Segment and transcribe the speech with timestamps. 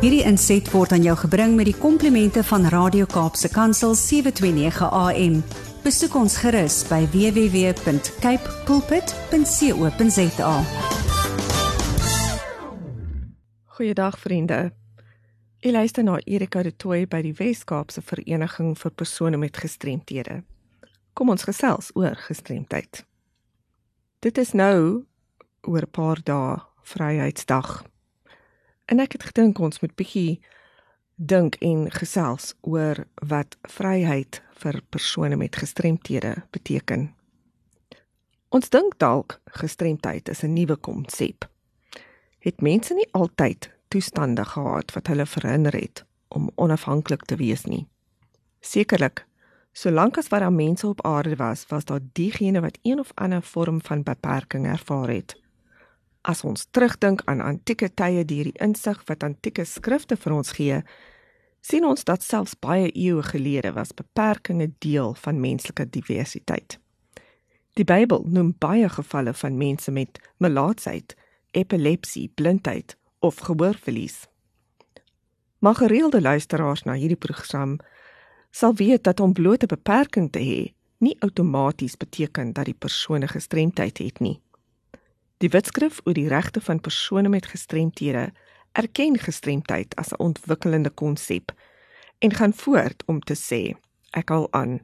[0.00, 5.34] Hierdie inset word aan jou gebring met die komplimente van Radio Kaapse Kansel 729 AM.
[5.84, 10.54] Besoek ons gerus by www.cape pulpit.co.za.
[13.76, 14.62] Goeiedag vriende.
[15.60, 20.40] Ek luister na Erika de Tooy by die Wes-Kaapse Vereniging vir persone met gestremthede.
[21.12, 23.04] Kom ons gesels oor gestremdheid.
[24.24, 25.04] Dit is nou
[25.68, 26.56] oor 'n paar dae
[26.88, 27.84] Vryheidsdag.
[28.90, 30.40] En ek het gedink ons moet bietjie
[31.14, 37.12] dink en gesels oor wat vryheid vir persone met gestremthede beteken.
[38.50, 41.46] Ons dink dalk gestremdheid is 'n nuwe konsep.
[42.38, 47.86] Het mense nie altyd toestande gehad wat hulle verhinder het om onafhanklik te wees nie?
[48.60, 49.26] Sekerlik,
[49.72, 53.42] solank as wat daar mense op aarde was, was daar diegene wat een of ander
[53.42, 55.39] vorm van beperking ervaar het.
[56.22, 60.82] As ons terugdink aan antieke tye deur die insig wat antieke skrifte vir ons gee,
[61.60, 66.78] sien ons dat selfs baie eeue gelede was beperkings deel van menslike diversiteit.
[67.78, 71.14] Die Bybel noem baie gevalle van mense met melaatsheid,
[71.56, 74.26] epilepsie, blindheid of gehoorverlies.
[75.60, 77.78] Maar gereelde luisteraars na hierdie program
[78.50, 80.60] sal weet dat om blote beperking te hê
[81.00, 84.40] nie outomaties beteken dat die persoon 'n gestremdheid het nie.
[85.40, 88.26] Die Wetskrif oor die regte van persone met gestremthede
[88.76, 91.52] erken gestremdheid as 'n ontwikkelende konsep
[92.18, 93.62] en gaan voort om te sê:
[94.10, 94.80] Ek haal aan.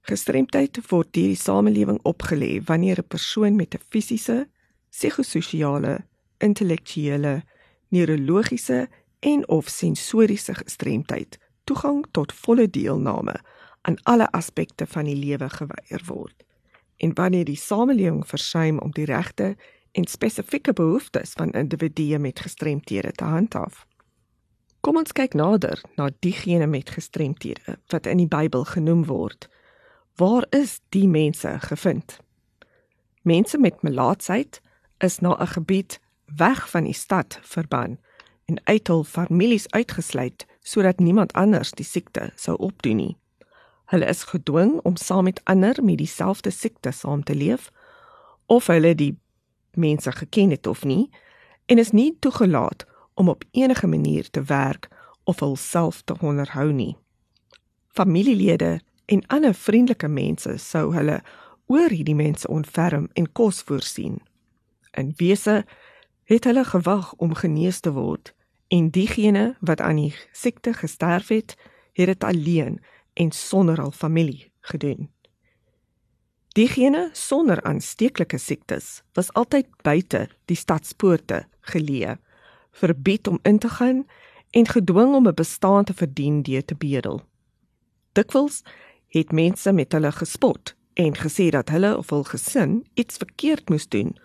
[0.00, 4.48] Gestremdheid word deur die samelewing opgelê wanneer 'n persoon met 'n fisiese,
[4.90, 6.04] psigososiale,
[6.38, 7.42] intellektuele,
[7.88, 8.88] neurologiese
[9.20, 13.36] en of sensoriese gestremdheid toegang tot volle deelname
[13.80, 16.47] aan alle aspekte van die lewe geweier word
[16.98, 19.56] en wanneer die samelewing versuim om die regte
[19.92, 23.86] en spesifieke behoeftes van individue met gestremthede te handhaaf.
[24.80, 29.48] Kom ons kyk nader na diegene met gestremthede wat in die Bybel genoem word.
[30.18, 32.18] Waar is die mense gevind?
[33.22, 34.60] Mense met melaatsheid
[34.98, 36.00] is na 'n gebied
[36.36, 37.98] weg van die stad verban
[38.44, 43.16] en uit hul families uitgesluit sodat niemand anders die siekte sou opdoen nie.
[43.88, 47.70] Hulle is gedwing om saam met ander met dieselfde siekte saam te leef
[48.46, 49.14] of hulle die
[49.72, 51.10] mense geken het of nie
[51.66, 52.84] en is nie toegelaat
[53.14, 54.88] om op enige manier te werk
[55.24, 56.96] of hulself te onderhou nie.
[57.88, 61.22] Familielede en ander vriendelike mense sou hulle
[61.66, 64.20] oor hierdie mense ontferm en kos voorsien.
[64.92, 65.64] In wese
[66.28, 68.34] het hulle gewag om genees te word
[68.68, 71.56] en diegene wat aan die siekte gesterf het,
[71.92, 72.80] het dit alleen
[73.18, 75.10] en sonder al familie gedoen.
[76.54, 81.42] Diegene sonder aansteeklike siektes was altyd buite die stadspoorte
[81.72, 82.16] geleë,
[82.78, 84.04] verbied om in te gaan
[84.50, 87.22] en gedwing om 'n bestaan te verdien deur te bedel.
[88.12, 88.62] Dikwels
[89.06, 93.88] het mense met hulle gespot en gesê dat hulle of hul gesin iets verkeerd moes
[93.88, 94.16] doen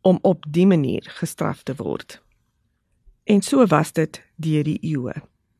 [0.00, 2.22] om op dié manier gestraf te word.
[3.24, 5.14] En so was dit deur die eeue.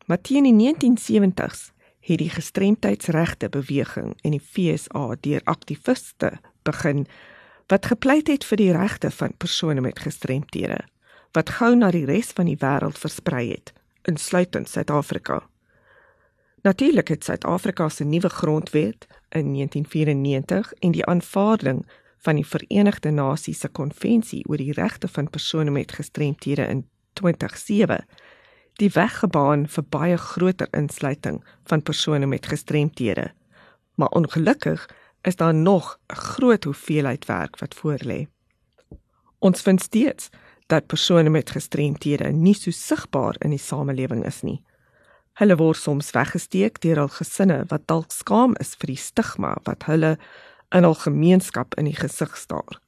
[0.07, 1.71] Maar teen die 1970s
[2.01, 7.07] het die gestremdheidsregte beweging in die FSA deur aktiviste begin
[7.67, 10.81] wat gepleit het vir die regte van persone met gestremthede
[11.37, 13.73] wat gou na die res van die wêreld versprei het
[14.09, 15.43] insluitend Suid-Afrika.
[16.63, 21.87] Natuurlik het Suid-Afrika se nuwe grondwet in 1994 en die aanvaarding
[22.19, 28.05] van die Verenigde Nasies se konvensie oor die regte van persone met gestremthede in 2007
[28.81, 33.31] die weg gebaan vir baie groter insluiting van persone met gestremthede.
[33.95, 34.87] Maar ongelukkig
[35.23, 38.27] is daar nog 'n groot hoeveelheid werk wat voorlê.
[39.39, 40.29] Ons vind steeds
[40.67, 44.63] dat persone met gestremthede nie so sigbaar in die samelewing is nie.
[45.33, 49.83] Hulle word soms weggesteek deur hul gesinne wat dalk skaam is vir die stigma wat
[49.83, 50.19] hulle
[50.71, 52.81] in hul gemeenskap in die gesig staar.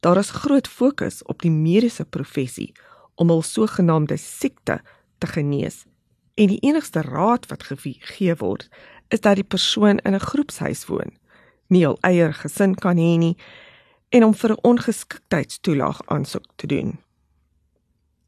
[0.00, 2.72] Daar is groot fokus op die mediese professie
[3.14, 4.80] om hul sogenaamde siekte
[5.18, 5.84] te genees.
[6.34, 8.68] En die enigste raad wat gegee word,
[9.08, 11.12] is dat die persoon in 'n groepshuis woon,
[11.68, 13.36] nie al eie gesin kan hê nie
[14.08, 16.98] en om vir 'n ongeskiktheidstoelaag aansoek te doen.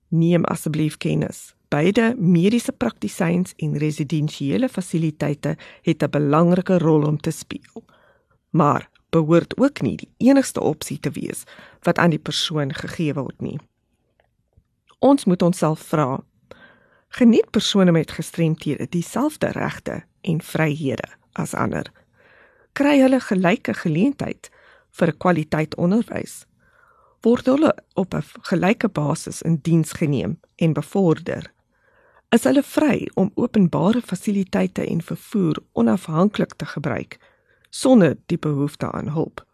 [0.08, 1.54] Neem asseblief kennis.
[1.68, 7.84] Beide mediese praktisyns en residensiële fasiliteite het 'n belangrike rol om te speel.
[8.50, 11.42] Maar behoort ook nie die enigste opsie te wees
[11.82, 13.58] wat aan die persoon gegee word nie.
[15.04, 16.22] Ons moet onsself vra:
[17.08, 21.92] Geniet persone met gestremthede dieselfde regte en vryhede as ander?
[22.72, 24.50] Kry hulle gelyke geleentheid
[24.96, 26.44] vir kwaliteit onderwys?
[27.24, 31.52] word hulle op 'n gelyke basis in diens geneem en bevorder.
[32.28, 37.18] Is hulle vry om openbare fasiliteite en vervoer onafhanklik te gebruik
[37.70, 39.46] sonder die behoefte aan hulp?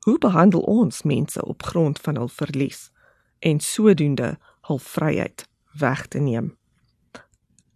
[0.00, 2.90] Hoe behandel ons mense op grond van hul verlies
[3.38, 4.38] en sodoende
[4.70, 5.48] hul vryheid
[5.82, 6.54] weg te neem?